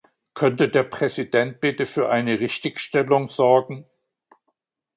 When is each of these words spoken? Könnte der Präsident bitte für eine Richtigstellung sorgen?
Könnte 0.33 0.67
der 0.67 0.81
Präsident 0.81 1.59
bitte 1.61 1.85
für 1.85 2.09
eine 2.09 2.39
Richtigstellung 2.39 3.29
sorgen? 3.29 3.85